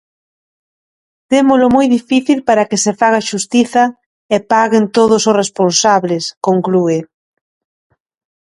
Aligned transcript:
"Témolo 1.31 1.67
moi 1.75 1.87
difícil 1.97 2.39
para 2.47 2.67
que 2.69 2.77
se 2.83 2.91
faga 2.99 3.27
xustiza 3.29 3.83
e 4.35 4.37
paguen 4.53 4.85
todos 4.97 5.21
os 5.29 5.37
responsables", 5.41 6.23
conclúe. 6.47 6.97